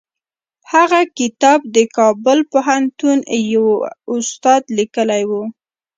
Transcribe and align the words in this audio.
هغه 0.73 0.99
کتاب 1.19 1.59
د 1.75 1.77
کابل 1.97 2.39
پوهنتون 2.51 3.19
یوه 3.53 3.75
استاد 4.15 4.61
لیکلی 4.77 5.23
و. 5.29 5.31